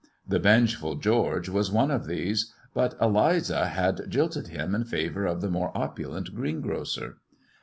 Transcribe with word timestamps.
The 0.27 0.39
vengeful 0.39 0.95
George 0.95 1.47
was 1.47 1.71
one 1.71 1.91
of 1.91 2.07
these, 2.07 2.51
but 2.73 2.95
Eliza 2.99 3.67
had 3.67 4.09
jilted 4.09 4.47
him 4.47 4.73
in 4.73 4.83
favour 4.83 5.27
of 5.27 5.41
the 5.41 5.49
more 5.51 5.71
opulent 5.77 6.33
greengrocer. 6.33 7.17